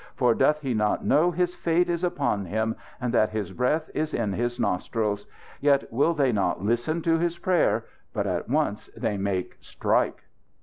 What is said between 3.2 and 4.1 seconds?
his breath